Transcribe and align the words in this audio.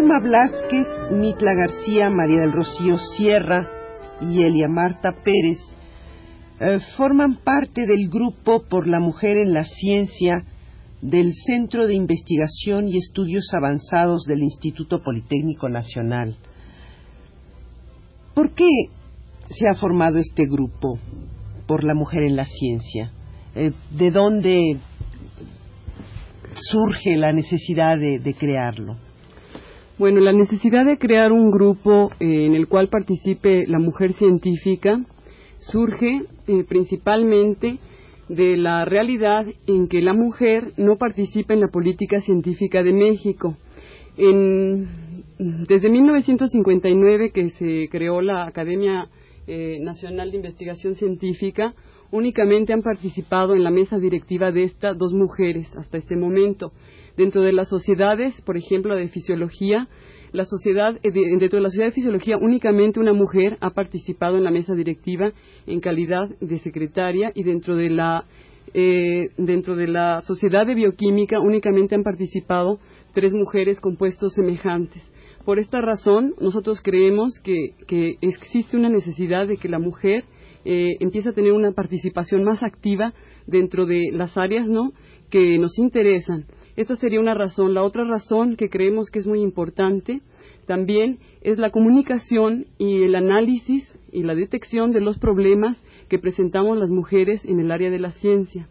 Norma 0.00 0.20
Blasquez, 0.20 0.86
Mitla 1.12 1.52
García, 1.52 2.08
María 2.08 2.40
del 2.40 2.52
Rocío 2.52 2.96
Sierra 2.96 3.68
y 4.22 4.42
Elia 4.44 4.66
Marta 4.66 5.12
Pérez 5.12 5.58
eh, 6.58 6.78
forman 6.96 7.36
parte 7.44 7.84
del 7.84 8.08
grupo 8.08 8.62
por 8.66 8.88
la 8.88 8.98
mujer 8.98 9.36
en 9.36 9.52
la 9.52 9.64
ciencia 9.64 10.46
del 11.02 11.34
Centro 11.34 11.86
de 11.86 11.96
Investigación 11.96 12.88
y 12.88 12.96
Estudios 12.96 13.52
Avanzados 13.52 14.22
del 14.24 14.42
Instituto 14.42 15.02
Politécnico 15.02 15.68
Nacional. 15.68 16.38
¿Por 18.32 18.54
qué 18.54 18.70
se 19.50 19.68
ha 19.68 19.74
formado 19.74 20.16
este 20.16 20.46
grupo 20.46 20.98
por 21.66 21.84
la 21.84 21.92
mujer 21.92 22.22
en 22.22 22.36
la 22.36 22.46
ciencia? 22.46 23.12
Eh, 23.54 23.72
¿De 23.90 24.10
dónde 24.10 24.78
surge 26.54 27.18
la 27.18 27.34
necesidad 27.34 27.98
de, 27.98 28.34
crearlo? 28.38 29.09
Bueno, 30.00 30.20
la 30.20 30.32
necesidad 30.32 30.86
de 30.86 30.96
crear 30.96 31.30
un 31.30 31.50
grupo 31.50 32.10
eh, 32.20 32.46
en 32.46 32.54
el 32.54 32.68
cual 32.68 32.88
participe 32.88 33.66
la 33.66 33.78
mujer 33.78 34.14
científica 34.14 34.98
surge 35.58 36.22
eh, 36.46 36.64
principalmente 36.66 37.76
de 38.30 38.56
la 38.56 38.86
realidad 38.86 39.44
en 39.66 39.88
que 39.88 40.00
la 40.00 40.14
mujer 40.14 40.72
no 40.78 40.96
participa 40.96 41.52
en 41.52 41.60
la 41.60 41.68
política 41.68 42.18
científica 42.20 42.82
de 42.82 42.94
México. 42.94 43.58
desde 44.16 45.90
1959 45.90 47.30
que 47.32 47.50
se 47.50 47.88
creó 47.90 48.22
la 48.22 48.46
Academia 48.46 49.06
eh, 49.46 49.80
Nacional 49.82 50.30
de 50.30 50.36
Investigación 50.38 50.94
Científica, 50.94 51.74
únicamente 52.10 52.72
han 52.72 52.82
participado 52.82 53.54
en 53.54 53.64
la 53.64 53.70
mesa 53.70 53.98
directiva 53.98 54.52
de 54.52 54.64
esta 54.64 54.94
dos 54.94 55.12
mujeres 55.12 55.74
hasta 55.76 55.98
este 55.98 56.16
momento. 56.16 56.72
Dentro 57.16 57.42
de 57.42 57.52
las 57.52 57.68
sociedades, 57.68 58.40
por 58.42 58.56
ejemplo, 58.56 58.96
de 58.96 59.08
fisiología, 59.08 59.88
la 60.32 60.44
sociedad, 60.44 60.96
eh, 61.02 61.10
dentro 61.10 61.58
de 61.58 61.62
la 61.62 61.70
sociedad 61.70 61.88
de 61.88 61.94
fisiología, 61.94 62.36
únicamente 62.36 63.00
una 63.00 63.12
mujer 63.12 63.58
ha 63.60 63.70
participado 63.70 64.36
en 64.36 64.44
la 64.44 64.50
mesa 64.50 64.74
directiva 64.74 65.32
en 65.66 65.80
calidad 65.80 66.28
de 66.40 66.58
secretaria 66.58 67.32
y 67.34 67.42
dentro 67.42 67.76
de 67.76 67.90
la 67.90 68.24
eh, 68.72 69.30
dentro 69.36 69.74
de 69.74 69.88
la 69.88 70.20
sociedad 70.20 70.64
de 70.64 70.76
bioquímica 70.76 71.40
únicamente 71.40 71.96
han 71.96 72.04
participado 72.04 72.78
tres 73.14 73.32
mujeres 73.34 73.80
con 73.80 73.96
puestos 73.96 74.34
semejantes. 74.34 75.02
Por 75.44 75.58
esta 75.58 75.80
razón, 75.80 76.34
nosotros 76.40 76.80
creemos 76.80 77.32
que, 77.42 77.74
existe 78.20 78.76
una 78.76 78.88
necesidad 78.88 79.48
de 79.48 79.56
que 79.56 79.68
la 79.68 79.78
mujer 79.78 80.24
eh, 80.64 80.96
empiece 81.00 81.30
a 81.30 81.32
tener 81.32 81.52
una 81.52 81.72
participación 81.72 82.44
más 82.44 82.62
activa 82.62 83.14
dentro 83.46 83.86
de 83.86 84.10
las 84.12 84.36
áreas 84.36 84.68
¿no? 84.68 84.92
que 85.30 85.58
nos 85.58 85.78
interesan. 85.78 86.46
Esta 86.76 86.96
sería 86.96 87.20
una 87.20 87.34
razón. 87.34 87.74
La 87.74 87.82
otra 87.82 88.04
razón 88.04 88.56
que 88.56 88.68
creemos 88.68 89.10
que 89.10 89.18
es 89.18 89.26
muy 89.26 89.40
importante 89.40 90.20
también 90.66 91.18
es 91.42 91.58
la 91.58 91.70
comunicación 91.70 92.66
y 92.78 93.02
el 93.02 93.14
análisis 93.14 93.96
y 94.12 94.22
la 94.22 94.34
detección 94.34 94.92
de 94.92 95.00
los 95.00 95.18
problemas 95.18 95.82
que 96.08 96.18
presentamos 96.18 96.78
las 96.78 96.90
mujeres 96.90 97.44
en 97.44 97.60
el 97.60 97.70
área 97.70 97.90
de 97.90 97.98
la 97.98 98.12
ciencia. 98.12 98.68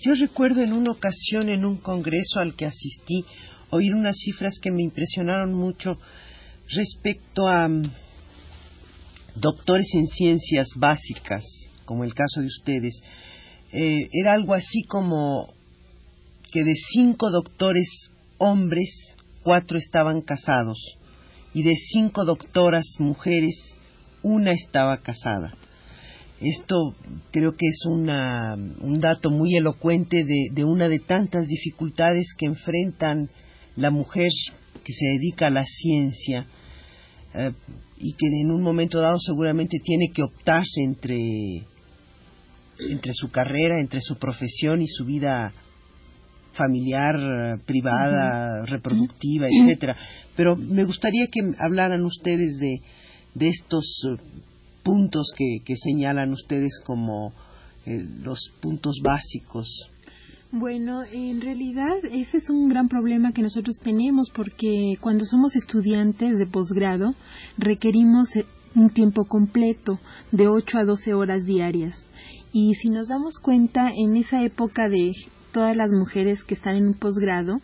Yo 0.00 0.12
recuerdo 0.14 0.62
en 0.62 0.72
una 0.72 0.92
ocasión 0.92 1.48
en 1.48 1.64
un 1.64 1.78
congreso 1.78 2.40
al 2.40 2.54
que 2.54 2.66
asistí 2.66 3.24
oír 3.70 3.94
unas 3.94 4.16
cifras 4.18 4.58
que 4.60 4.70
me 4.70 4.82
impresionaron 4.82 5.54
mucho 5.54 5.98
respecto 6.68 7.48
a 7.48 7.68
mm, 7.68 7.82
doctores 9.40 9.88
en 9.94 10.06
ciencias 10.08 10.68
básicas, 10.76 11.44
como 11.84 12.04
el 12.04 12.14
caso 12.14 12.40
de 12.40 12.46
ustedes. 12.46 13.00
Eh, 13.72 14.08
era 14.12 14.32
algo 14.32 14.54
así 14.54 14.82
como 14.88 15.52
que 16.52 16.64
de 16.64 16.74
cinco 16.92 17.30
doctores 17.30 18.10
hombres, 18.38 19.16
cuatro 19.42 19.78
estaban 19.78 20.22
casados 20.22 20.78
y 21.52 21.62
de 21.62 21.74
cinco 21.74 22.24
doctoras 22.24 22.84
mujeres, 22.98 23.56
una 24.22 24.52
estaba 24.52 24.98
casada. 24.98 25.54
Esto 26.40 26.94
creo 27.30 27.56
que 27.56 27.66
es 27.66 27.86
una, 27.86 28.54
un 28.54 29.00
dato 29.00 29.30
muy 29.30 29.56
elocuente 29.56 30.24
de, 30.24 30.64
una 30.64 30.88
de 30.88 30.98
tantas 30.98 31.46
dificultades 31.46 32.34
que 32.36 32.44
enfrentan 32.44 33.30
la 33.74 33.90
mujer 33.90 34.28
que 34.84 34.92
se 34.92 35.06
dedica 35.18 35.46
a 35.46 35.50
la 35.50 35.64
ciencia 35.64 36.46
eh, 37.36 37.52
y 37.98 38.12
que 38.12 38.26
en 38.42 38.50
un 38.50 38.62
momento 38.62 39.00
dado 39.00 39.18
seguramente 39.18 39.78
tiene 39.82 40.10
que 40.12 40.22
optar 40.22 40.64
entre, 40.76 41.16
entre 42.78 43.12
su 43.14 43.30
carrera, 43.30 43.80
entre 43.80 44.00
su 44.00 44.16
profesión 44.16 44.82
y 44.82 44.86
su 44.86 45.04
vida 45.04 45.52
familiar, 46.56 47.16
eh, 47.16 47.62
privada, 47.64 48.64
reproductiva, 48.66 49.46
etcétera. 49.48 49.96
Pero 50.34 50.56
me 50.56 50.84
gustaría 50.84 51.26
que 51.26 51.40
hablaran 51.58 52.04
ustedes 52.04 52.58
de, 52.58 52.80
de 53.34 53.48
estos 53.48 53.84
eh, 54.08 54.22
puntos 54.82 55.32
que, 55.36 55.58
que, 55.64 55.76
señalan 55.76 56.32
ustedes 56.32 56.80
como 56.84 57.32
eh, 57.84 58.04
los 58.22 58.38
puntos 58.60 58.96
básicos. 59.02 59.68
Bueno, 60.52 61.02
en 61.02 61.40
realidad 61.40 61.96
ese 62.04 62.38
es 62.38 62.48
un 62.50 62.68
gran 62.68 62.88
problema 62.88 63.32
que 63.32 63.42
nosotros 63.42 63.78
tenemos 63.82 64.30
porque 64.32 64.96
cuando 65.00 65.24
somos 65.24 65.56
estudiantes 65.56 66.38
de 66.38 66.46
posgrado 66.46 67.14
requerimos 67.58 68.28
un 68.76 68.90
tiempo 68.90 69.24
completo 69.24 69.98
de 70.30 70.46
8 70.46 70.78
a 70.78 70.84
12 70.84 71.14
horas 71.14 71.44
diarias. 71.44 71.96
Y 72.52 72.74
si 72.74 72.90
nos 72.90 73.08
damos 73.08 73.38
cuenta, 73.40 73.90
en 73.92 74.16
esa 74.16 74.42
época 74.44 74.88
de 74.88 75.12
todas 75.52 75.76
las 75.76 75.90
mujeres 75.90 76.44
que 76.44 76.54
están 76.54 76.76
en 76.76 76.86
un 76.86 76.94
posgrado, 76.94 77.56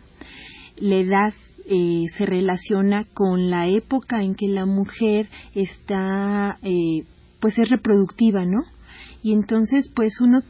la 0.77 0.97
edad 0.97 1.35
eh, 1.67 2.05
se 2.17 2.27
relaciona 2.27 3.05
con 3.15 3.49
la 3.49 3.69
época 3.69 4.23
en 4.23 4.35
que 4.35 4.49
la 4.49 4.67
mujer 4.67 5.29
está, 5.55 6.59
eh, 6.63 7.05
pues 7.41 7.59
es 7.59 7.71
reproductiva, 7.71 8.45
¿no? 8.45 8.59
Y 9.23 9.33
entonces, 9.33 9.89
pues 9.95 10.21
uno 10.21 10.41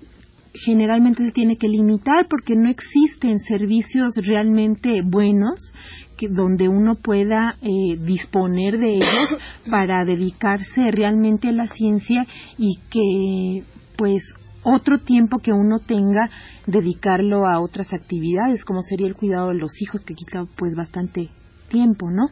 generalmente 0.55 1.25
se 1.25 1.33
tiene 1.33 1.57
que 1.57 1.69
limitar 1.69 2.27
porque 2.29 2.57
no 2.57 2.69
existen 2.69 3.39
servicios 3.39 4.15
realmente 4.17 5.03
buenos 5.03 5.73
que, 6.17 6.29
donde 6.29 6.69
uno 6.69 6.97
pueda 6.97 7.57
eh, 7.63 7.97
disponer 7.99 8.79
de 8.79 8.97
ellos 8.97 9.37
para 9.71 10.05
dedicarse 10.05 10.91
realmente 10.91 11.49
a 11.49 11.53
la 11.53 11.69
ciencia 11.69 12.27
y 12.59 12.79
que 12.91 13.65
pues 13.97 14.23
otro 14.65 14.99
tiempo 14.99 15.39
que 15.39 15.53
uno 15.53 15.81
tenga 15.81 16.31
dedicarlo 16.67 17.47
a 17.47 17.61
otras 17.61 17.93
actividades, 17.93 18.65
como 18.65 18.83
sería 18.83 19.09
el 19.09 19.17
cuidado 19.17 19.49
de 19.49 19.57
los 19.57 19.81
hijos, 19.81 20.03
que 20.03 20.15
quita 20.15 20.45
pues 20.57 20.75
bastante 20.77 21.31
tiempo, 21.69 22.11
¿no? 22.11 22.29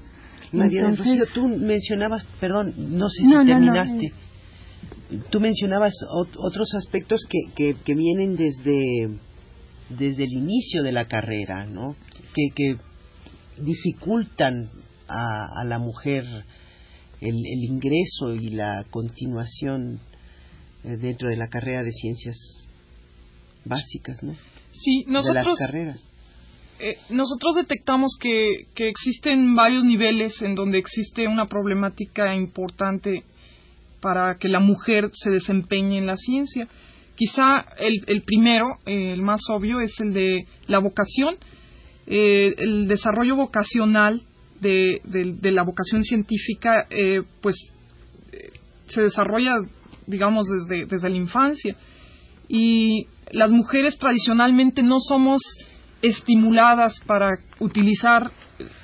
María 0.52 0.88
Entonces, 0.88 1.28
tú 1.32 1.48
mencionabas, 1.48 2.24
perdón, 2.40 2.72
no 2.76 3.08
sé 3.08 3.24
si 3.24 3.46
terminaste. 3.46 4.06
Eh. 4.06 4.12
Tú 5.30 5.40
mencionabas 5.40 5.92
otros 6.38 6.74
aspectos 6.74 7.20
que, 7.28 7.74
que, 7.74 7.94
vienen 7.94 8.36
desde, 8.36 9.08
desde 9.88 10.24
el 10.24 10.32
inicio 10.32 10.82
de 10.82 10.92
la 10.92 11.06
carrera, 11.06 11.66
¿no? 11.66 11.96
Que, 12.34 12.48
que 12.54 12.76
dificultan 13.60 14.70
a, 15.08 15.60
a 15.60 15.64
la 15.64 15.78
mujer 15.78 16.24
el, 17.20 17.34
el 17.34 17.64
ingreso 17.64 18.34
y 18.34 18.50
la 18.50 18.84
continuación 18.90 20.00
eh, 20.84 20.96
dentro 20.96 21.28
de 21.28 21.36
la 21.36 21.48
carrera 21.48 21.82
de 21.82 21.92
ciencias 21.92 22.36
básicas, 23.64 24.22
¿no? 24.22 24.34
Sí, 24.72 25.04
nosotros. 25.06 25.44
De 25.44 25.50
las 25.50 25.58
carreras. 25.58 26.04
Eh, 26.78 26.96
nosotros 27.10 27.56
detectamos 27.56 28.16
que, 28.18 28.66
que 28.74 28.88
existen 28.88 29.54
varios 29.54 29.84
niveles 29.84 30.40
en 30.40 30.54
donde 30.54 30.78
existe 30.78 31.28
una 31.28 31.46
problemática 31.46 32.34
importante 32.34 33.24
para 34.00 34.36
que 34.36 34.48
la 34.48 34.60
mujer 34.60 35.10
se 35.12 35.30
desempeñe 35.30 35.98
en 35.98 36.06
la 36.06 36.16
ciencia. 36.16 36.68
Quizá 37.16 37.66
el, 37.78 38.22
primero, 38.22 38.76
el 38.86 39.22
más 39.22 39.42
obvio, 39.50 39.80
es 39.80 39.98
el 40.00 40.12
de 40.12 40.46
la 40.66 40.78
vocación. 40.78 41.36
Eh, 42.06 42.54
el 42.56 42.88
desarrollo 42.88 43.36
vocacional 43.36 44.22
de, 44.60 45.00
la 45.42 45.62
vocación 45.62 46.02
científica, 46.02 46.86
pues 47.42 47.56
se 48.88 49.02
desarrolla 49.02 49.60
digamos, 50.10 50.46
desde, 50.46 50.86
desde 50.86 51.08
la 51.08 51.16
infancia. 51.16 51.76
Y 52.48 53.06
las 53.30 53.50
mujeres 53.50 53.96
tradicionalmente 53.98 54.82
no 54.82 54.98
somos 54.98 55.40
estimuladas 56.02 57.00
para 57.06 57.38
utilizar 57.60 58.30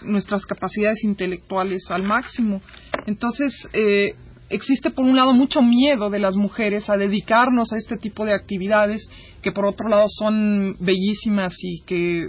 nuestras 0.02 0.46
capacidades 0.46 1.02
intelectuales 1.04 1.90
al 1.90 2.04
máximo. 2.04 2.60
Entonces, 3.06 3.52
eh, 3.72 4.14
existe 4.48 4.90
por 4.90 5.04
un 5.04 5.16
lado 5.16 5.32
mucho 5.32 5.62
miedo 5.62 6.10
de 6.10 6.18
las 6.18 6.36
mujeres 6.36 6.88
a 6.88 6.96
dedicarnos 6.96 7.72
a 7.72 7.76
este 7.76 7.96
tipo 7.96 8.24
de 8.24 8.34
actividades 8.34 9.08
que 9.42 9.52
por 9.52 9.66
otro 9.66 9.88
lado 9.88 10.06
son 10.08 10.76
bellísimas 10.80 11.54
y 11.62 11.82
que 11.84 12.28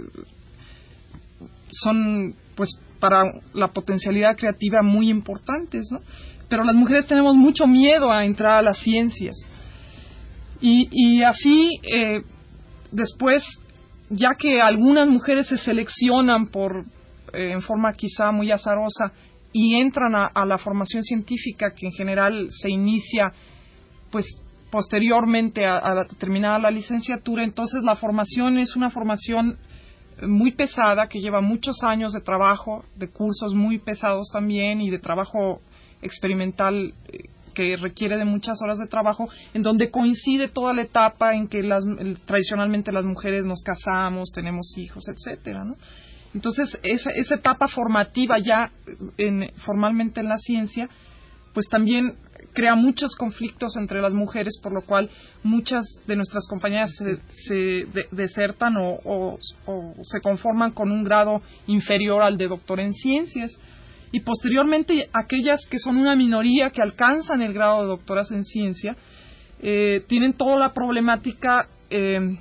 son 1.70 2.34
pues 2.56 2.70
para 2.98 3.22
la 3.54 3.68
potencialidad 3.68 4.36
creativa 4.36 4.82
muy 4.82 5.08
importantes, 5.10 5.88
¿no? 5.90 6.00
Pero 6.48 6.64
las 6.64 6.74
mujeres 6.74 7.06
tenemos 7.06 7.36
mucho 7.36 7.66
miedo 7.66 8.10
a 8.10 8.24
entrar 8.24 8.58
a 8.58 8.62
las 8.62 8.78
ciencias. 8.78 9.36
Y, 10.60 11.22
así, 11.22 11.70
eh, 11.84 12.22
después, 12.90 13.44
ya 14.10 14.34
que 14.34 14.60
algunas 14.60 15.06
mujeres 15.08 15.46
se 15.46 15.56
seleccionan 15.56 16.46
por, 16.48 16.84
eh, 17.32 17.52
en 17.52 17.60
forma 17.60 17.92
quizá 17.92 18.32
muy 18.32 18.50
azarosa, 18.50 19.12
y 19.60 19.74
entran 19.74 20.14
a, 20.14 20.44
la 20.46 20.56
formación 20.56 21.02
científica 21.02 21.72
que 21.74 21.86
en 21.86 21.92
general 21.92 22.48
se 22.52 22.70
inicia 22.70 23.32
pues 24.08 24.24
posteriormente 24.70 25.66
a, 25.66 25.78
a, 25.78 26.04
terminada 26.16 26.60
la 26.60 26.70
licenciatura, 26.70 27.42
entonces 27.42 27.82
la 27.82 27.96
formación 27.96 28.56
es 28.58 28.76
una 28.76 28.88
formación 28.88 29.58
muy 30.22 30.52
pesada 30.52 31.08
que 31.08 31.18
lleva 31.18 31.40
muchos 31.40 31.82
años 31.82 32.12
de 32.12 32.20
trabajo, 32.20 32.84
de 32.94 33.08
cursos 33.08 33.52
muy 33.52 33.80
pesados 33.80 34.28
también 34.32 34.80
y 34.80 34.90
de 34.90 35.00
trabajo 35.00 35.60
experimental 36.02 36.94
eh, 37.08 37.24
que 37.52 37.76
requiere 37.76 38.16
de 38.16 38.24
muchas 38.24 38.62
horas 38.62 38.78
de 38.78 38.86
trabajo, 38.86 39.28
en 39.54 39.62
donde 39.62 39.90
coincide 39.90 40.46
toda 40.46 40.72
la 40.72 40.82
etapa 40.82 41.34
en 41.34 41.48
que 41.48 41.64
las, 41.64 41.82
tradicionalmente 42.26 42.92
las 42.92 43.04
mujeres 43.04 43.44
nos 43.44 43.60
casamos, 43.64 44.30
tenemos 44.32 44.72
hijos, 44.78 45.02
etcétera, 45.08 45.64
¿no? 45.64 45.74
Entonces, 46.34 46.78
esa, 46.82 47.10
esa 47.10 47.36
etapa 47.36 47.68
formativa 47.68 48.38
ya 48.38 48.70
en, 49.16 49.50
formalmente 49.64 50.20
en 50.20 50.28
la 50.28 50.36
ciencia, 50.36 50.88
pues 51.54 51.66
también 51.68 52.14
crea 52.52 52.74
muchos 52.74 53.14
conflictos 53.16 53.76
entre 53.76 54.00
las 54.00 54.14
mujeres, 54.14 54.58
por 54.62 54.72
lo 54.72 54.82
cual 54.82 55.08
muchas 55.42 55.86
de 56.06 56.16
nuestras 56.16 56.46
compañeras 56.48 56.90
se, 56.96 57.86
desertan 58.10 58.74
o, 58.76 59.38
se 60.02 60.20
conforman 60.20 60.72
con 60.72 60.90
un 60.90 61.04
grado 61.04 61.40
inferior 61.66 62.22
al 62.22 62.36
de 62.36 62.48
doctor 62.48 62.80
en 62.80 62.92
ciencias. 62.92 63.58
Y 64.10 64.20
posteriormente, 64.20 65.08
aquellas 65.12 65.66
que 65.66 65.78
son 65.78 65.96
una 65.98 66.16
minoría 66.16 66.70
que 66.70 66.82
alcanzan 66.82 67.42
el 67.42 67.52
grado 67.52 67.82
de 67.82 67.88
doctoras 67.88 68.30
en 68.30 68.44
ciencia, 68.44 68.96
eh, 69.60 70.04
tienen 70.08 70.32
toda 70.34 70.58
la 70.58 70.72
problemática 70.72 71.68
eh, 71.90 72.38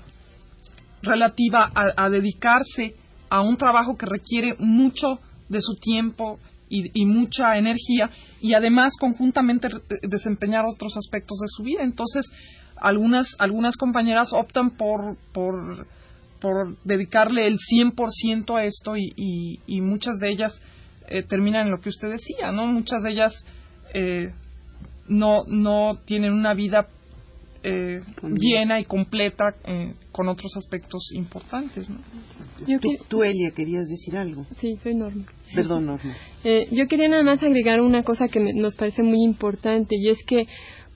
relativa 1.02 1.72
a 1.74 2.10
dedicarse 2.10 2.96
a 3.30 3.42
un 3.42 3.58
trabajo 3.58 3.98
que 3.98 4.06
requiere 4.06 4.56
mucho 4.60 5.20
de 5.50 5.62
su 5.62 5.76
tiempo 5.76 6.40
y, 6.70 7.06
mucha 7.06 7.58
energía 7.58 8.10
y 8.42 8.54
además 8.54 8.94
conjuntamente 9.00 9.70
desempeñar 10.02 10.66
otros 10.66 10.98
aspectos 10.98 11.40
de 11.40 11.48
su 11.48 11.64
vida. 11.64 11.84
Entonces, 11.84 12.30
algunas, 12.76 13.36
algunas 13.40 13.78
compañeras 13.78 14.34
optan 14.34 14.72
por, 14.72 15.16
por, 15.34 15.88
por 16.42 16.78
dedicarle 16.84 17.48
el 17.48 17.58
100% 17.58 18.60
a 18.60 18.64
esto 18.66 18.98
y, 18.98 19.60
y, 19.66 19.82
muchas 19.82 20.20
de 20.20 20.30
ellas 20.30 20.62
eh, 21.08 21.24
terminan 21.24 21.68
en 21.68 21.72
lo 21.72 21.80
que 21.80 21.90
usted 21.90 22.10
decía, 22.10 22.52
¿no? 22.52 22.68
Muchas 22.68 23.02
de 23.04 23.12
ellas 23.12 23.46
eh, 23.94 24.34
no, 25.08 25.44
no 25.48 25.94
tienen 26.06 26.34
una 26.34 26.54
vida 26.54 26.88
eh, 27.64 28.00
llena 28.24 28.80
y 28.80 28.86
completa 28.86 29.56
eh, 29.66 29.94
con 30.12 30.28
otros 30.28 30.56
aspectos 30.58 31.10
importantes. 31.14 31.90
¿no? 31.90 31.98
tú, 33.08 33.24
Elia, 33.24 33.52
querías 33.52 33.88
decir 33.88 34.18
algo. 34.18 34.46
Sí, 34.60 34.78
soy 34.82 34.96
Norma. 34.96 35.26
Perdón, 35.56 35.86
Norma. 35.88 36.16
Eh, 36.44 36.70
yo 36.72 36.88
quería 36.88 37.10
nada 37.10 37.24
más 37.24 37.44
agregar 37.44 37.82
una 37.82 38.04
cosa 38.04 38.30
que 38.30 38.40
nos 38.40 38.76
parece 38.76 39.04
muy 39.04 39.22
importante 39.22 39.98
y 39.98 40.08
es 40.08 40.24
que 40.24 40.48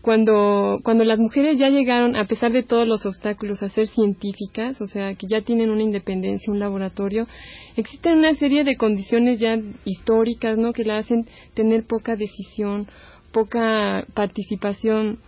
cuando, 0.01 0.79
cuando 0.83 1.03
las 1.03 1.19
mujeres 1.19 1.59
ya 1.59 1.69
llegaron, 1.69 2.15
a 2.15 2.25
pesar 2.25 2.51
de 2.51 2.63
todos 2.63 2.87
los 2.87 3.05
obstáculos, 3.05 3.61
a 3.61 3.69
ser 3.69 3.87
científicas, 3.87 4.81
o 4.81 4.87
sea, 4.87 5.13
que 5.13 5.27
ya 5.29 5.41
tienen 5.41 5.69
una 5.69 5.83
independencia, 5.83 6.51
un 6.51 6.59
laboratorio, 6.59 7.27
existen 7.75 8.17
una 8.17 8.33
serie 8.35 8.63
de 8.63 8.77
condiciones 8.77 9.39
ya 9.39 9.59
históricas, 9.85 10.57
¿no? 10.57 10.73
Que 10.73 10.85
la 10.85 10.97
hacen 10.97 11.25
tener 11.53 11.83
poca 11.83 12.15
decisión, 12.15 12.87
poca 13.31 14.05
participación 14.13 15.19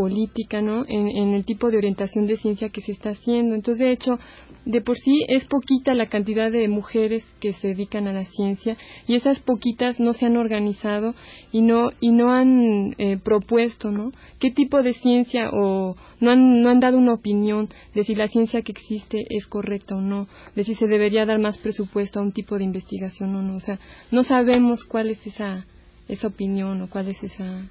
política, 0.00 0.62
¿no? 0.62 0.86
En, 0.88 1.34
el 1.34 1.44
tipo 1.44 1.70
de 1.70 1.76
orientación 1.76 2.26
de 2.26 2.38
ciencia 2.38 2.70
que 2.70 2.80
se 2.80 2.92
está 2.92 3.10
haciendo. 3.10 3.54
Entonces, 3.54 3.80
de 3.80 3.92
hecho, 3.92 4.18
de 4.64 4.80
por 4.80 4.96
sí 4.96 5.26
es 5.28 5.44
poquita 5.44 5.92
la 5.92 6.08
cantidad 6.08 6.50
de 6.50 6.66
mujeres 6.68 7.22
que 7.38 7.52
se 7.52 7.68
dedican 7.68 8.06
a 8.06 8.14
la 8.14 8.24
ciencia 8.24 8.78
y 9.06 9.14
esas 9.14 9.40
poquitas 9.40 10.00
no 10.00 10.14
se 10.14 10.24
han 10.24 10.38
organizado 10.38 11.14
y 11.52 11.60
no 11.60 11.90
y 12.00 12.12
no 12.12 12.32
han 12.32 12.94
eh, 12.96 13.18
propuesto, 13.22 13.90
¿no? 13.90 14.10
¿Qué 14.38 14.50
tipo 14.50 14.82
de 14.82 14.94
ciencia 14.94 15.50
o 15.52 15.96
no 16.18 16.30
han 16.30 16.62
no 16.62 16.70
han 16.70 16.80
dado 16.80 16.96
una 16.96 17.12
opinión 17.12 17.68
de 17.94 18.02
si 18.04 18.14
la 18.14 18.28
ciencia 18.28 18.62
que 18.62 18.72
existe 18.72 19.26
es 19.28 19.46
correcta 19.46 19.96
o 19.96 20.00
no, 20.00 20.28
de 20.56 20.64
si 20.64 20.76
se 20.76 20.86
debería 20.86 21.26
dar 21.26 21.40
más 21.40 21.58
presupuesto 21.58 22.20
a 22.20 22.22
un 22.22 22.32
tipo 22.32 22.56
de 22.56 22.64
investigación 22.64 23.36
o 23.36 23.42
no, 23.42 23.56
o 23.56 23.60
sea, 23.60 23.78
no 24.10 24.22
sabemos 24.22 24.82
cuál 24.84 25.10
es 25.10 25.26
esa 25.26 25.66
esa 26.08 26.28
opinión 26.28 26.80
o 26.80 26.88
cuál 26.88 27.08
es 27.08 27.22
esa 27.22 27.68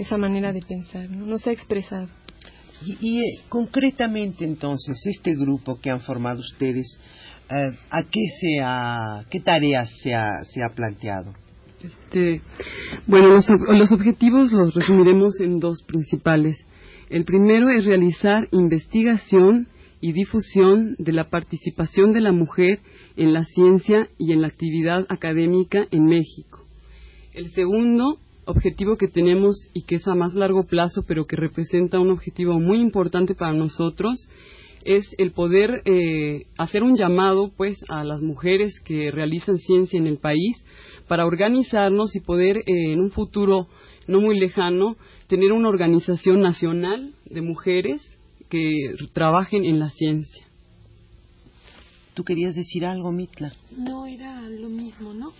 esa 0.00 0.16
manera 0.16 0.52
de 0.52 0.62
pensar, 0.62 1.08
no, 1.10 1.38
se 1.38 1.50
ha 1.50 1.52
expresado. 1.52 2.08
Y, 3.00 3.20
eh, 3.20 3.40
concretamente 3.48 4.44
entonces, 4.44 5.00
este 5.06 5.34
grupo 5.34 5.80
que 5.80 5.90
han 5.90 6.00
formado 6.00 6.40
ustedes, 6.40 6.98
eh, 7.50 7.76
¿a 7.90 8.02
qué, 8.04 8.20
se 8.40 8.60
ha, 8.62 9.24
qué 9.30 9.40
tareas 9.40 9.90
se 10.02 10.14
ha, 10.14 10.30
se 10.44 10.62
ha 10.62 10.74
planteado? 10.74 11.34
Este, 11.82 12.40
bueno, 13.06 13.28
los, 13.28 13.46
los 13.48 13.92
objetivos 13.92 14.52
los 14.52 14.74
resumiremos 14.74 15.40
en 15.40 15.58
dos 15.58 15.82
principales. 15.82 16.64
El 17.08 17.24
primero 17.24 17.68
es 17.70 17.84
realizar 17.84 18.48
investigación 18.52 19.68
y 20.00 20.12
difusión 20.12 20.94
de 20.98 21.12
la 21.12 21.28
participación 21.28 22.12
de 22.12 22.20
la 22.20 22.32
mujer 22.32 22.80
en 23.16 23.32
la 23.32 23.44
ciencia 23.44 24.08
y 24.18 24.32
en 24.32 24.42
la 24.42 24.48
actividad 24.48 25.06
académica 25.08 25.86
en 25.90 26.04
México. 26.04 26.66
El 27.32 27.48
segundo 27.50 28.18
objetivo 28.48 28.96
que 28.96 29.08
tenemos 29.08 29.68
y 29.74 29.82
que 29.82 29.96
es 29.96 30.08
a 30.08 30.14
más 30.14 30.34
largo 30.34 30.64
plazo, 30.64 31.04
pero 31.06 31.26
que 31.26 31.36
representa 31.36 32.00
un 32.00 32.10
objetivo 32.10 32.58
muy 32.58 32.80
importante 32.80 33.34
para 33.34 33.52
nosotros, 33.52 34.26
es 34.84 35.06
el 35.18 35.32
poder 35.32 35.82
eh, 35.84 36.46
hacer 36.56 36.82
un 36.82 36.96
llamado 36.96 37.50
pues 37.56 37.78
a 37.88 38.04
las 38.04 38.22
mujeres 38.22 38.80
que 38.80 39.10
realizan 39.10 39.58
ciencia 39.58 39.98
en 39.98 40.06
el 40.06 40.18
país 40.18 40.64
para 41.06 41.26
organizarnos 41.26 42.16
y 42.16 42.20
poder 42.20 42.58
eh, 42.58 42.64
en 42.66 43.00
un 43.00 43.10
futuro 43.10 43.68
no 44.06 44.20
muy 44.20 44.38
lejano 44.38 44.96
tener 45.26 45.52
una 45.52 45.68
organización 45.68 46.40
nacional 46.40 47.12
de 47.26 47.42
mujeres 47.42 48.02
que 48.48 48.94
trabajen 49.12 49.66
en 49.66 49.78
la 49.78 49.90
ciencia. 49.90 50.46
¿Tú 52.14 52.24
querías 52.24 52.54
decir 52.54 52.86
algo, 52.86 53.12
Mitla? 53.12 53.52
No, 53.76 54.06
era 54.06 54.40
lo 54.48 54.70
mismo, 54.70 55.12
¿no? 55.12 55.32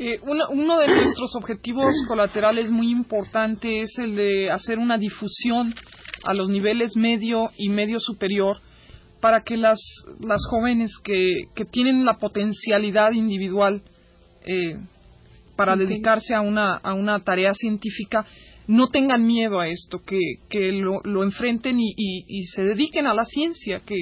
Eh, 0.00 0.20
uno, 0.22 0.78
de 0.78 0.86
nuestros 0.86 1.34
objetivos 1.34 1.92
colaterales 2.06 2.70
muy 2.70 2.92
importante 2.92 3.80
es 3.80 3.98
el 3.98 4.14
de 4.14 4.48
hacer 4.48 4.78
una 4.78 4.96
difusión 4.96 5.74
a 6.22 6.34
los 6.34 6.48
niveles 6.48 6.96
medio 6.96 7.50
y 7.56 7.68
medio 7.68 7.98
superior 7.98 8.58
para 9.20 9.42
que 9.42 9.56
las, 9.56 9.80
las 10.20 10.40
jóvenes 10.48 10.92
que, 11.02 11.46
que 11.52 11.64
tienen 11.64 12.04
la 12.04 12.18
potencialidad 12.18 13.10
individual 13.10 13.82
eh, 14.46 14.76
para 15.56 15.74
dedicarse 15.74 16.32
a 16.32 16.42
una, 16.42 16.76
a 16.76 16.94
una 16.94 17.24
tarea 17.24 17.52
científica 17.52 18.24
no 18.68 18.90
tengan 18.90 19.26
miedo 19.26 19.58
a 19.58 19.66
esto, 19.66 20.04
que, 20.06 20.18
que 20.48 20.70
lo, 20.70 21.00
lo 21.02 21.24
enfrenten 21.24 21.80
y, 21.80 21.94
y, 21.96 22.42
se 22.42 22.62
dediquen 22.62 23.06
a 23.08 23.14
la 23.14 23.24
ciencia, 23.24 23.80
que, 23.80 23.96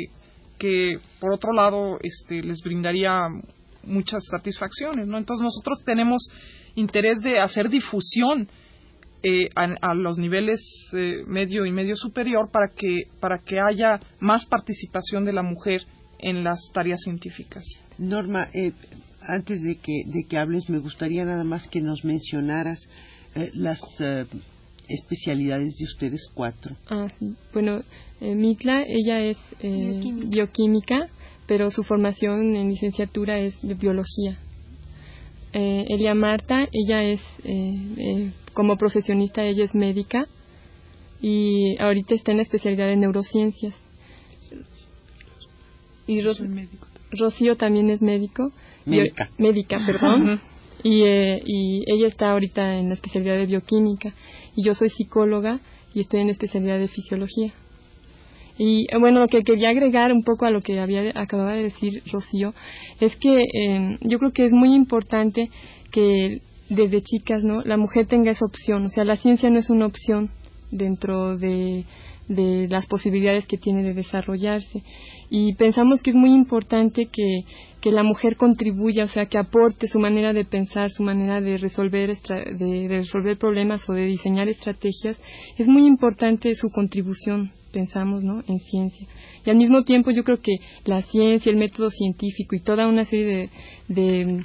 que 0.58 0.98
por 1.20 1.32
otro 1.32 1.54
lado 1.54 1.98
este, 2.02 2.42
les 2.42 2.60
brindaría 2.62 3.28
muchas 3.86 4.22
satisfacciones, 4.30 5.06
¿no? 5.06 5.18
Entonces 5.18 5.42
nosotros 5.42 5.82
tenemos 5.84 6.28
interés 6.74 7.20
de 7.20 7.38
hacer 7.40 7.68
difusión 7.68 8.48
eh, 9.22 9.48
a, 9.56 9.94
los 9.94 10.18
niveles 10.18 10.60
eh, 10.92 11.24
medio 11.26 11.64
y 11.66 11.72
medio 11.72 11.96
superior 11.96 12.50
para 12.52 12.68
que 12.68 13.04
para 13.18 13.38
que 13.38 13.56
haya 13.58 13.98
más 14.20 14.44
participación 14.44 15.24
de 15.24 15.32
la 15.32 15.42
mujer 15.42 15.80
en 16.18 16.44
las 16.44 16.70
tareas 16.72 17.00
científicas. 17.02 17.64
Norma, 17.98 18.48
eh, 18.52 18.72
antes 19.22 19.62
de 19.62 19.78
que 19.78 20.02
de 20.06 20.26
que 20.28 20.38
hables, 20.38 20.68
me 20.68 20.78
gustaría 20.78 21.24
nada 21.24 21.44
más 21.44 21.66
que 21.66 21.80
nos 21.80 22.04
mencionaras 22.04 22.78
las 23.54 23.80
especialidades 24.88 25.76
de 25.76 25.84
ustedes 25.84 26.30
cuatro. 26.32 26.76
Ah, 26.88 27.08
sí. 27.18 27.34
Bueno, 27.52 27.82
Mitla, 28.20 28.82
ella 28.86 29.20
es 29.20 29.38
bioquímica 29.60 31.08
pero 31.46 31.70
su 31.70 31.82
formación 31.82 32.56
en 32.56 32.68
licenciatura 32.70 33.38
es 33.38 33.60
de 33.62 33.74
biología. 33.74 34.38
Eh, 35.52 35.86
Elia 35.88 36.14
Marta, 36.14 36.68
ella 36.72 37.02
es, 37.02 37.20
eh, 37.44 37.74
eh, 37.96 38.32
como 38.52 38.76
profesionista, 38.76 39.44
ella 39.44 39.64
es 39.64 39.74
médica 39.74 40.26
y 41.20 41.80
ahorita 41.80 42.14
está 42.14 42.32
en 42.32 42.38
la 42.38 42.42
especialidad 42.42 42.88
de 42.88 42.96
neurociencias. 42.96 43.74
y 46.08 46.22
Rocío 47.10 47.56
también 47.56 47.90
es 47.90 48.02
médico. 48.02 48.52
Médica. 48.84 49.30
médica, 49.38 49.80
perdón. 49.84 50.40
y, 50.82 51.02
eh, 51.02 51.42
y 51.44 51.84
ella 51.90 52.06
está 52.06 52.30
ahorita 52.30 52.78
en 52.78 52.88
la 52.88 52.94
especialidad 52.94 53.36
de 53.36 53.46
bioquímica 53.46 54.12
y 54.54 54.62
yo 54.62 54.74
soy 54.74 54.88
psicóloga 54.88 55.60
y 55.94 56.00
estoy 56.00 56.20
en 56.20 56.26
la 56.26 56.32
especialidad 56.32 56.78
de 56.78 56.88
fisiología. 56.88 57.52
Y 58.58 58.86
eh, 58.90 58.98
bueno, 58.98 59.20
lo 59.20 59.28
que 59.28 59.42
quería 59.42 59.70
agregar 59.70 60.12
un 60.12 60.22
poco 60.22 60.46
a 60.46 60.50
lo 60.50 60.60
que 60.60 60.80
había 60.80 61.12
acababa 61.14 61.52
de 61.52 61.64
decir 61.64 62.02
Rocío 62.10 62.54
es 63.00 63.16
que 63.16 63.42
eh, 63.42 63.98
yo 64.00 64.18
creo 64.18 64.32
que 64.32 64.44
es 64.44 64.52
muy 64.52 64.74
importante 64.74 65.50
que 65.90 66.40
desde 66.68 67.02
chicas, 67.02 67.44
¿no? 67.44 67.62
La 67.62 67.76
mujer 67.76 68.06
tenga 68.06 68.30
esa 68.30 68.44
opción, 68.44 68.86
o 68.86 68.88
sea, 68.88 69.04
la 69.04 69.16
ciencia 69.16 69.50
no 69.50 69.58
es 69.58 69.70
una 69.70 69.86
opción 69.86 70.30
dentro 70.70 71.36
de, 71.36 71.84
de 72.28 72.66
las 72.68 72.86
posibilidades 72.86 73.46
que 73.46 73.58
tiene 73.58 73.82
de 73.82 73.94
desarrollarse. 73.94 74.82
Y 75.30 75.54
pensamos 75.54 76.02
que 76.02 76.10
es 76.10 76.16
muy 76.16 76.34
importante 76.34 77.06
que, 77.06 77.44
la 77.88 78.02
mujer 78.02 78.34
contribuya, 78.34 79.04
o 79.04 79.06
sea, 79.06 79.26
que 79.26 79.38
aporte 79.38 79.86
su 79.86 80.00
manera 80.00 80.32
de 80.32 80.44
pensar, 80.44 80.90
su 80.90 81.04
manera 81.04 81.40
de 81.40 81.56
resolver, 81.56 82.18
de 82.18 82.88
resolver 82.88 83.38
problemas 83.38 83.88
o 83.88 83.92
de 83.92 84.06
diseñar 84.06 84.48
estrategias. 84.48 85.16
Es 85.56 85.68
muy 85.68 85.86
importante 85.86 86.52
su 86.56 86.68
contribución 86.70 87.52
pensamos 87.72 88.22
¿no? 88.22 88.42
en 88.46 88.58
ciencia. 88.60 89.06
Y 89.44 89.50
al 89.50 89.56
mismo 89.56 89.84
tiempo 89.84 90.10
yo 90.10 90.24
creo 90.24 90.38
que 90.40 90.56
la 90.84 91.02
ciencia, 91.02 91.50
el 91.50 91.58
método 91.58 91.90
científico 91.90 92.56
y 92.56 92.60
toda 92.60 92.88
una 92.88 93.04
serie 93.04 93.50
de, 93.88 94.44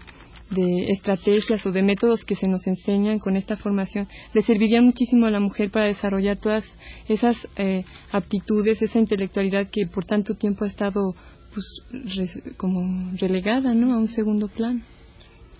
de, 0.49 0.91
estrategias 0.91 1.65
o 1.65 1.71
de 1.71 1.81
métodos 1.81 2.25
que 2.25 2.35
se 2.35 2.47
nos 2.47 2.67
enseñan 2.67 3.19
con 3.19 3.37
esta 3.37 3.55
formación 3.55 4.07
le 4.33 4.41
servirían 4.41 4.85
muchísimo 4.85 5.25
a 5.25 5.31
la 5.31 5.39
mujer 5.39 5.71
para 5.71 5.85
desarrollar 5.85 6.37
todas 6.37 6.65
esas 7.07 7.37
eh, 7.55 7.85
aptitudes, 8.11 8.81
esa 8.81 8.99
intelectualidad 8.99 9.69
que 9.69 9.87
por 9.87 10.03
tanto 10.03 10.35
tiempo 10.35 10.65
ha 10.65 10.67
estado 10.67 11.15
pues, 11.53 12.55
como 12.57 13.11
relegada 13.17 13.73
¿no? 13.73 13.93
a 13.93 13.97
un 13.97 14.09
segundo 14.09 14.49
plano. 14.49 14.81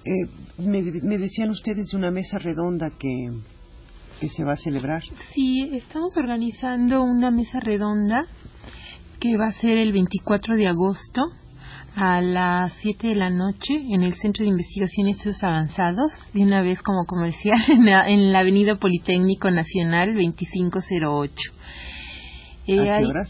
Eh, 0.04 0.28
me 0.58 1.18
decían 1.18 1.52
ustedes 1.52 1.90
de 1.90 1.98
una 1.98 2.12
mesa 2.12 2.38
redonda 2.38 2.90
que 2.90 3.30
que 4.22 4.30
se 4.30 4.44
va 4.44 4.54
a 4.54 4.58
celebrar. 4.58 5.02
Sí, 5.34 5.72
estamos 5.74 6.16
organizando 6.16 7.02
una 7.02 7.32
mesa 7.32 7.60
redonda 7.60 8.22
que 9.20 9.36
va 9.36 9.48
a 9.48 9.52
ser 9.52 9.80
el 9.80 9.92
24 9.92 10.56
de 10.56 10.68
agosto 10.68 11.24
a 11.96 12.22
las 12.22 12.72
7 12.82 13.08
de 13.08 13.16
la 13.16 13.32
noche 13.32 13.74
en 13.74 14.04
el 14.04 14.14
Centro 14.14 14.44
de 14.44 14.52
Investigación 14.52 15.08
y 15.08 15.12
Estudios 15.12 15.44
Avanzados, 15.44 16.14
de 16.34 16.44
una 16.44 16.62
vez 16.62 16.84
como 16.84 17.06
comercial, 17.06 17.58
en 17.70 17.86
la, 17.88 18.08
en 18.08 18.32
la 18.32 18.40
Avenida 18.40 18.76
Politécnico 18.76 19.50
Nacional 19.50 20.14
2508. 20.14 21.34
Eh, 22.68 22.92
¿A 22.92 23.00
qué 23.00 23.06
horas? 23.06 23.30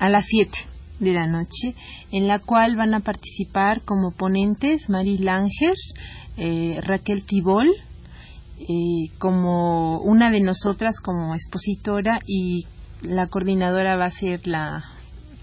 A 0.00 0.08
las 0.08 0.26
7 0.26 0.50
de 0.98 1.12
la 1.12 1.28
noche, 1.28 1.76
en 2.10 2.26
la 2.26 2.40
cual 2.40 2.74
van 2.74 2.94
a 2.94 3.00
participar 3.00 3.82
como 3.82 4.10
ponentes 4.10 4.88
Mari 4.88 5.18
Langer, 5.18 5.74
eh, 6.36 6.80
Raquel 6.82 7.24
Tibol, 7.24 7.68
eh, 8.62 9.10
como 9.18 10.00
una 10.00 10.30
de 10.30 10.40
nosotras 10.40 11.00
como 11.02 11.34
expositora 11.34 12.20
y 12.26 12.66
la 13.02 13.26
coordinadora 13.28 13.96
va 13.96 14.06
a 14.06 14.10
ser 14.10 14.46
la 14.46 14.84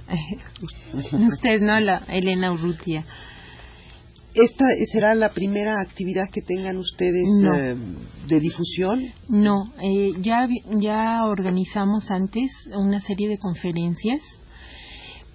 usted 1.27 1.61
no 1.61 1.79
la 1.79 1.97
Elena 2.07 2.51
Urrutia 2.51 3.05
¿Esta 4.33 4.65
será 4.91 5.15
la 5.15 5.33
primera 5.33 5.81
actividad 5.81 6.29
que 6.31 6.41
tengan 6.41 6.77
ustedes 6.77 7.27
eh, 7.43 7.75
de 8.27 8.39
difusión? 8.39 9.11
No, 9.27 9.73
eh, 9.81 10.13
ya, 10.21 10.47
ya 10.79 11.25
organizamos 11.25 12.11
antes 12.11 12.51
una 12.71 12.99
serie 12.99 13.27
de 13.27 13.39
conferencias 13.39 14.21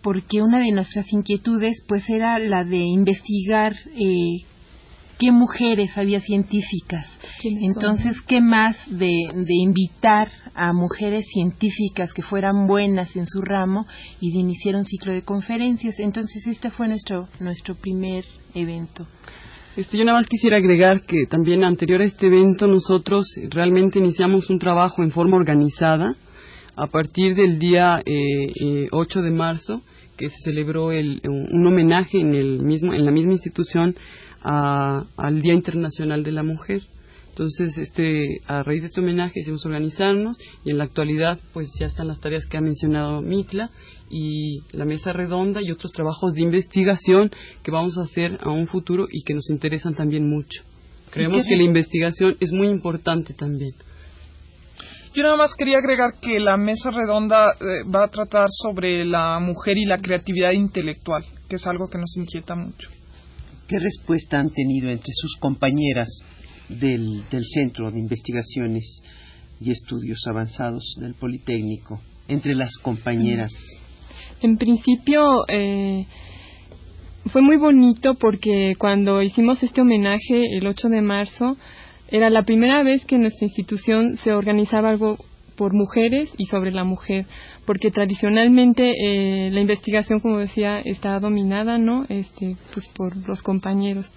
porque 0.00 0.42
una 0.42 0.60
de 0.60 0.70
nuestras 0.70 1.12
inquietudes 1.12 1.82
pues 1.88 2.08
era 2.08 2.38
la 2.38 2.62
de 2.62 2.76
investigar 2.76 3.74
eh, 3.96 4.44
qué 5.18 5.32
mujeres 5.32 5.98
había 5.98 6.20
científicas. 6.20 7.06
Entonces, 7.44 8.20
¿qué 8.22 8.40
más 8.40 8.76
de, 8.86 9.28
de, 9.34 9.54
invitar 9.54 10.30
a 10.54 10.72
mujeres 10.72 11.26
científicas 11.32 12.12
que 12.14 12.22
fueran 12.22 12.66
buenas 12.66 13.14
en 13.16 13.26
su 13.26 13.42
ramo 13.42 13.86
y 14.20 14.32
de 14.32 14.38
iniciar 14.40 14.76
un 14.76 14.84
ciclo 14.84 15.12
de 15.12 15.22
conferencias? 15.22 15.98
Entonces, 15.98 16.46
este 16.46 16.70
fue 16.70 16.88
nuestro, 16.88 17.28
nuestro 17.40 17.74
primer 17.74 18.24
evento. 18.54 19.06
Este, 19.76 19.98
yo 19.98 20.04
nada 20.04 20.18
más 20.18 20.28
quisiera 20.28 20.56
agregar 20.56 21.02
que 21.02 21.26
también 21.26 21.64
anterior 21.64 22.00
a 22.00 22.04
este 22.04 22.28
evento 22.28 22.68
nosotros 22.68 23.26
realmente 23.50 23.98
iniciamos 23.98 24.48
un 24.48 24.60
trabajo 24.60 25.02
en 25.02 25.10
forma 25.10 25.36
organizada 25.36 26.14
a 26.76 26.86
partir 26.86 27.34
del 27.34 27.58
día 27.58 28.00
eh, 28.06 28.86
8 28.92 29.18
eh, 29.18 29.22
de 29.22 29.30
marzo 29.32 29.82
que 30.16 30.30
se 30.30 30.36
celebró 30.44 30.92
el, 30.92 31.20
un 31.24 31.66
homenaje 31.66 32.20
en, 32.20 32.34
el 32.34 32.60
mismo, 32.60 32.94
en 32.94 33.04
la 33.04 33.10
misma 33.10 33.32
institución 33.32 33.96
al 34.44 35.40
Día 35.40 35.54
Internacional 35.54 36.22
de 36.22 36.32
la 36.32 36.44
Mujer. 36.44 36.82
Entonces, 37.34 37.76
este, 37.78 38.42
a 38.46 38.62
raíz 38.62 38.82
de 38.82 38.86
este 38.86 39.00
homenaje 39.00 39.40
decidimos 39.40 39.66
organizarnos 39.66 40.38
y 40.64 40.70
en 40.70 40.78
la 40.78 40.84
actualidad 40.84 41.36
pues 41.52 41.68
ya 41.80 41.86
están 41.86 42.06
las 42.06 42.20
tareas 42.20 42.46
que 42.46 42.56
ha 42.56 42.60
mencionado 42.60 43.22
Mitla 43.22 43.70
y 44.08 44.60
la 44.70 44.84
mesa 44.84 45.12
redonda 45.12 45.60
y 45.60 45.72
otros 45.72 45.90
trabajos 45.90 46.34
de 46.34 46.42
investigación 46.42 47.32
que 47.64 47.72
vamos 47.72 47.98
a 47.98 48.02
hacer 48.02 48.38
a 48.40 48.50
un 48.50 48.68
futuro 48.68 49.08
y 49.10 49.24
que 49.24 49.34
nos 49.34 49.50
interesan 49.50 49.96
también 49.96 50.30
mucho. 50.30 50.62
Creemos 51.10 51.44
que 51.44 51.56
la 51.56 51.64
investigación 51.64 52.36
es 52.38 52.52
muy 52.52 52.68
importante 52.68 53.34
también. 53.34 53.72
Yo 55.12 55.24
nada 55.24 55.36
más 55.36 55.54
quería 55.54 55.78
agregar 55.78 56.20
que 56.20 56.38
la 56.38 56.56
mesa 56.56 56.92
redonda 56.92 57.46
eh, 57.60 57.90
va 57.92 58.04
a 58.04 58.10
tratar 58.10 58.46
sobre 58.48 59.04
la 59.04 59.40
mujer 59.40 59.76
y 59.76 59.86
la 59.86 59.98
creatividad 59.98 60.52
intelectual, 60.52 61.24
que 61.48 61.56
es 61.56 61.66
algo 61.66 61.88
que 61.88 61.98
nos 61.98 62.16
inquieta 62.16 62.54
mucho. 62.54 62.88
¿Qué 63.66 63.80
respuesta 63.80 64.38
han 64.38 64.50
tenido 64.50 64.88
entre 64.88 65.12
sus 65.12 65.36
compañeras 65.40 66.08
del, 66.68 67.25
Centro 67.54 67.90
de 67.90 67.99
Investigaciones 67.99 69.02
y 69.61 69.71
Estudios 69.71 70.26
Avanzados 70.26 70.97
del 71.00 71.14
Politécnico, 71.14 72.00
entre 72.28 72.54
las 72.54 72.76
compañeras? 72.83 73.52
En 74.40 74.56
principio, 74.56 75.47
eh, 75.49 76.06
fue 77.26 77.42
muy 77.42 77.56
bonito 77.56 78.14
porque 78.14 78.75
cuando 78.78 79.23
hicimos 79.23 79.62
este 79.62 79.80
homenaje 79.80 80.56
el 80.56 80.66
8 80.66 80.88
de 80.88 81.00
marzo, 81.00 81.56
era 82.09 82.30
la 82.30 82.42
primera 82.42 82.83
vez 82.83 83.04
que 83.04 83.14
en 83.14 83.23
nuestra 83.23 83.47
institución 83.47 84.16
se 84.18 84.33
organizaba 84.33 84.90
algo 84.90 85.16
por 85.56 85.73
mujeres 85.73 86.30
y 86.37 86.47
sobre 86.47 86.73
la 86.73 86.85
mujer, 86.85 87.26
porque 87.64 87.90
tradicionalmente 87.90 88.92
eh, 88.92 89.50
la 89.50 89.61
investigación, 89.61 90.21
como 90.21 90.38
decía, 90.38 90.80
está 90.80 91.18
dominada, 91.21 91.78
¿no? 91.78 92.04
Este, 92.09 92.56
pues 92.73 92.87
por 92.88 93.16
los 93.28 93.42
compañeros. 93.42 94.11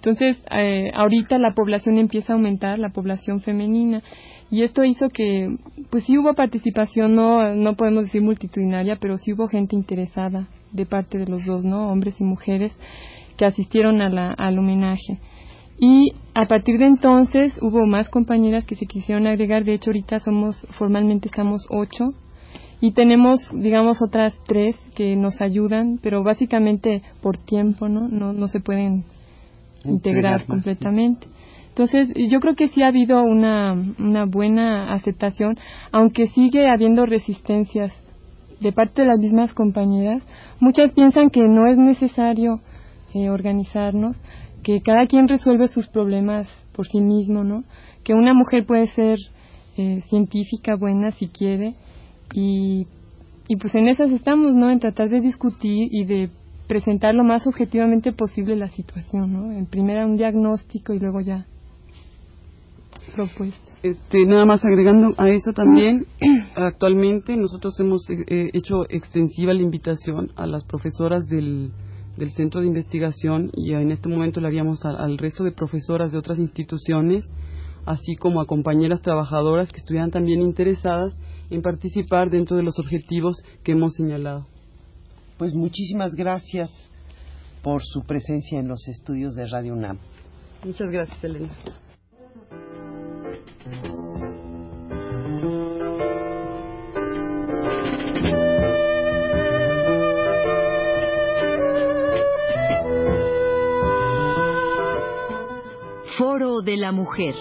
Entonces, 0.00 0.42
eh, 0.50 0.90
ahorita 0.94 1.36
la 1.38 1.52
población 1.52 1.98
empieza 1.98 2.32
a 2.32 2.36
aumentar, 2.36 2.78
la 2.78 2.88
población 2.88 3.42
femenina, 3.42 4.02
y 4.50 4.62
esto 4.62 4.82
hizo 4.82 5.10
que, 5.10 5.58
pues 5.90 6.04
sí 6.04 6.16
hubo 6.16 6.32
participación, 6.32 7.14
no, 7.14 7.54
no 7.54 7.76
podemos 7.76 8.04
decir 8.04 8.22
multitudinaria, 8.22 8.96
pero 8.96 9.18
sí 9.18 9.34
hubo 9.34 9.46
gente 9.46 9.76
interesada 9.76 10.48
de 10.72 10.86
parte 10.86 11.18
de 11.18 11.26
los 11.26 11.44
dos, 11.44 11.66
¿no? 11.66 11.90
Hombres 11.92 12.18
y 12.18 12.24
mujeres 12.24 12.72
que 13.36 13.44
asistieron 13.44 14.00
a 14.00 14.08
la, 14.08 14.32
al 14.32 14.58
homenaje. 14.58 15.20
Y 15.78 16.14
a 16.34 16.46
partir 16.46 16.78
de 16.78 16.86
entonces 16.86 17.54
hubo 17.60 17.84
más 17.84 18.08
compañeras 18.08 18.64
que 18.64 18.76
se 18.76 18.86
quisieron 18.86 19.26
agregar. 19.26 19.64
De 19.64 19.74
hecho, 19.74 19.90
ahorita 19.90 20.20
somos, 20.20 20.66
formalmente 20.78 21.28
estamos 21.28 21.66
ocho. 21.68 22.14
Y 22.80 22.92
tenemos, 22.92 23.38
digamos, 23.52 24.00
otras 24.00 24.34
tres 24.46 24.76
que 24.94 25.14
nos 25.14 25.42
ayudan, 25.42 25.98
pero 26.02 26.22
básicamente 26.22 27.02
por 27.20 27.36
tiempo, 27.36 27.90
¿no? 27.90 28.08
No, 28.08 28.32
no 28.32 28.48
se 28.48 28.60
pueden 28.60 29.04
integrar 29.84 30.46
completamente. 30.46 31.26
Entonces, 31.68 32.08
yo 32.16 32.40
creo 32.40 32.54
que 32.56 32.68
sí 32.68 32.82
ha 32.82 32.88
habido 32.88 33.22
una, 33.22 33.74
una 33.98 34.26
buena 34.26 34.92
aceptación, 34.92 35.56
aunque 35.92 36.26
sigue 36.28 36.68
habiendo 36.68 37.06
resistencias 37.06 37.92
de 38.60 38.72
parte 38.72 39.02
de 39.02 39.08
las 39.08 39.18
mismas 39.18 39.54
compañeras. 39.54 40.22
Muchas 40.58 40.92
piensan 40.92 41.30
que 41.30 41.40
no 41.40 41.66
es 41.66 41.78
necesario 41.78 42.60
eh, 43.14 43.30
organizarnos, 43.30 44.20
que 44.62 44.80
cada 44.82 45.06
quien 45.06 45.28
resuelve 45.28 45.68
sus 45.68 45.88
problemas 45.88 46.46
por 46.72 46.86
sí 46.86 47.00
mismo, 47.00 47.44
¿no? 47.44 47.64
Que 48.04 48.14
una 48.14 48.34
mujer 48.34 48.66
puede 48.66 48.86
ser 48.88 49.18
eh, 49.76 50.02
científica 50.08 50.76
buena 50.76 51.12
si 51.12 51.28
quiere 51.28 51.74
y, 52.34 52.86
y 53.48 53.56
pues 53.56 53.74
en 53.74 53.88
esas 53.88 54.10
estamos, 54.10 54.54
¿no? 54.54 54.70
En 54.70 54.80
tratar 54.80 55.08
de 55.08 55.20
discutir 55.20 55.88
y 55.90 56.04
de 56.04 56.30
presentar 56.70 57.16
lo 57.16 57.24
más 57.24 57.48
objetivamente 57.48 58.12
posible 58.12 58.54
la 58.54 58.68
situación, 58.68 59.32
¿no? 59.32 59.50
En 59.50 59.66
primera 59.66 60.06
un 60.06 60.16
diagnóstico 60.16 60.94
y 60.94 61.00
luego 61.00 61.20
ya 61.20 61.44
propuesta. 63.12 63.72
Este, 63.82 64.24
nada 64.24 64.44
más 64.44 64.64
agregando 64.64 65.14
a 65.18 65.28
eso 65.30 65.52
también, 65.52 66.06
actualmente 66.54 67.36
nosotros 67.36 67.74
hemos 67.80 68.08
eh, 68.08 68.50
hecho 68.52 68.84
extensiva 68.88 69.52
la 69.52 69.62
invitación 69.62 70.30
a 70.36 70.46
las 70.46 70.62
profesoras 70.62 71.26
del 71.26 71.72
del 72.16 72.30
centro 72.32 72.60
de 72.60 72.66
investigación 72.66 73.50
y 73.54 73.72
en 73.72 73.90
este 73.90 74.08
momento 74.08 74.40
le 74.40 74.46
habíamos 74.46 74.84
al, 74.84 75.16
resto 75.18 75.42
de 75.42 75.52
profesoras 75.52 76.12
de 76.12 76.18
otras 76.18 76.38
instituciones, 76.38 77.24
así 77.86 78.14
como 78.14 78.40
a 78.40 78.46
compañeras 78.46 79.00
trabajadoras 79.00 79.72
que 79.72 79.78
estuvieran 79.78 80.10
también 80.10 80.42
interesadas 80.42 81.16
en 81.48 81.62
participar 81.62 82.28
dentro 82.28 82.56
de 82.58 82.62
los 82.62 82.78
objetivos 82.78 83.42
que 83.64 83.72
hemos 83.72 83.94
señalado. 83.94 84.46
Pues 85.40 85.54
muchísimas 85.54 86.14
gracias 86.14 86.70
por 87.62 87.82
su 87.82 88.02
presencia 88.02 88.58
en 88.58 88.68
los 88.68 88.86
estudios 88.88 89.34
de 89.34 89.46
Radio 89.46 89.72
UNAM. 89.72 89.98
Muchas 90.62 90.90
gracias, 90.90 91.24
Elena. 91.24 91.48
Foro 106.18 106.60
de 106.60 106.76
la 106.76 106.92
Mujer. 106.92 107.34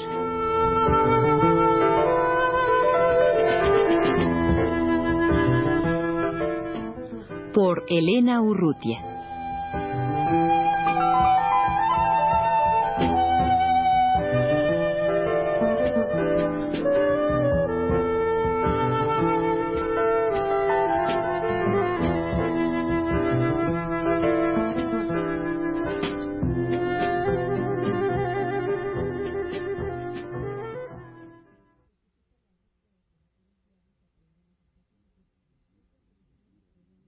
Por 7.60 7.84
Elena 7.89 8.42
Urrutia. 8.42 9.09